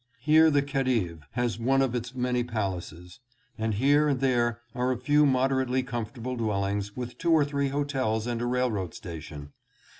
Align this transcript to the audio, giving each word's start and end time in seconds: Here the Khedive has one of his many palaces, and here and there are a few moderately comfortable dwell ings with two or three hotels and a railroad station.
Here 0.17 0.49
the 0.49 0.63
Khedive 0.63 1.27
has 1.33 1.59
one 1.59 1.83
of 1.83 1.93
his 1.93 2.15
many 2.15 2.43
palaces, 2.43 3.19
and 3.55 3.75
here 3.75 4.07
and 4.07 4.19
there 4.19 4.61
are 4.73 4.91
a 4.91 4.97
few 4.97 5.27
moderately 5.27 5.83
comfortable 5.83 6.35
dwell 6.35 6.65
ings 6.65 6.95
with 6.97 7.19
two 7.19 7.31
or 7.31 7.45
three 7.45 7.67
hotels 7.67 8.25
and 8.25 8.41
a 8.41 8.47
railroad 8.47 8.95
station. 8.95 9.53